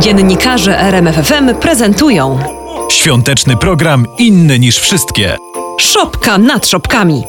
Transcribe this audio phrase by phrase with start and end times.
[0.00, 2.38] Dziennikarze RMFFM prezentują
[2.90, 5.36] Świąteczny program inny niż wszystkie.
[5.78, 7.24] Szopka nad szopkami.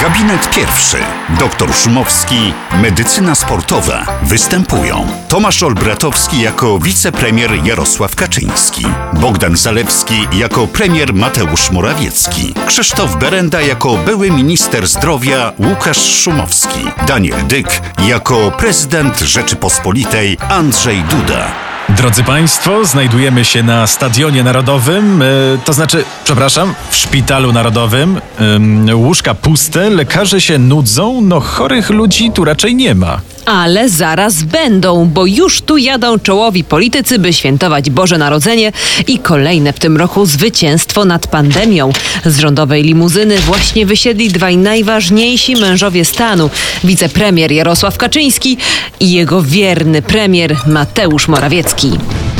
[0.00, 0.96] Gabinet pierwszy.
[1.40, 2.52] Doktor Szumowski,
[2.82, 4.06] medycyna sportowa.
[4.22, 13.60] Występują Tomasz Olbratowski jako wicepremier Jarosław Kaczyński, Bogdan Zalewski jako premier Mateusz Morawiecki, Krzysztof Berenda
[13.60, 21.75] jako były minister zdrowia Łukasz Szumowski, Daniel Dyk jako prezydent Rzeczypospolitej Andrzej Duda.
[21.88, 25.26] Drodzy Państwo, znajdujemy się na Stadionie Narodowym, e,
[25.64, 28.20] to znaczy, przepraszam, w Szpitalu Narodowym.
[28.40, 33.20] Ym, łóżka puste, lekarze się nudzą, no chorych ludzi tu raczej nie ma.
[33.46, 38.72] Ale zaraz będą, bo już tu jadą czołowi politycy, by świętować Boże Narodzenie
[39.06, 41.92] i kolejne w tym roku zwycięstwo nad pandemią.
[42.24, 46.50] Z rządowej limuzyny właśnie wysiedli dwaj najważniejsi mężowie stanu:
[46.84, 48.56] wicepremier Jarosław Kaczyński
[49.00, 51.90] i jego wierny premier Mateusz Morawiecki.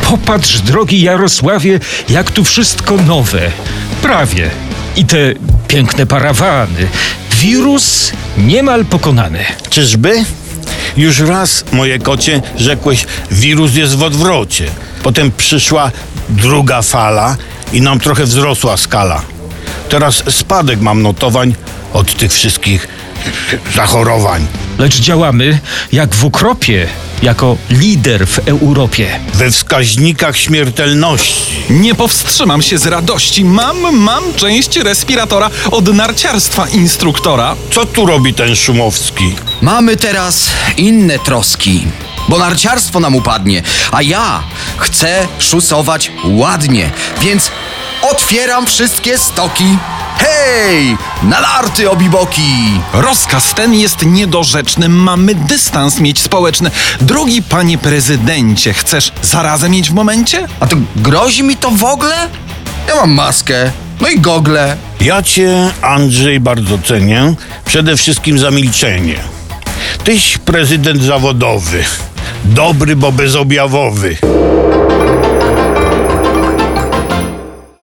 [0.03, 3.51] Popatrz, drogi Jarosławie, jak tu wszystko nowe.
[4.03, 4.51] Prawie.
[4.97, 5.35] I te
[5.69, 6.89] piękne parawany.
[7.41, 9.45] Wirus niemal pokonany.
[9.71, 10.25] Czyżby?
[10.97, 14.67] Już raz, moje kocie, rzekłeś, wirus jest w odwrocie.
[15.03, 15.91] Potem przyszła
[16.29, 17.37] druga fala
[17.73, 19.23] i nam trochę wzrosła skala.
[19.89, 21.55] Teraz spadek mam notowań
[21.93, 22.89] od tych wszystkich
[23.75, 24.47] zachorowań.
[24.79, 25.59] Lecz działamy
[25.93, 26.89] jak w ukropie,
[27.23, 29.21] jako lider w Europie.
[29.35, 31.53] We wskaźnikach śmiertelności.
[31.71, 33.45] Nie powstrzymam się z radości.
[33.45, 37.57] Mam, mam część respiratora od narciarstwa instruktora.
[37.75, 39.35] Co tu robi ten Szumowski?
[39.63, 40.47] Mamy teraz
[40.77, 41.87] inne troski,
[42.29, 44.43] bo narciarstwo nam upadnie, a ja
[44.79, 46.91] chcę szusować ładnie,
[47.23, 47.51] więc
[48.03, 49.79] otwieram wszystkie stoki.
[50.19, 52.81] Hej, na larty obiboki!
[52.93, 54.89] Rozkaz ten jest niedorzeczny.
[54.89, 56.71] Mamy dystans mieć społeczny.
[57.01, 60.47] Drogi panie prezydencie, chcesz zarazem mieć w momencie?
[60.61, 62.29] A to grozi mi to w ogóle?
[62.89, 64.77] Ja mam maskę, no i gogle.
[65.01, 67.35] Ja cię, Andrzej, bardzo cenię.
[67.65, 69.15] Przede wszystkim za milczenie.
[70.05, 71.85] Tyś prezydent zawodowy.
[72.45, 74.17] Dobry, bo bezobjawowy.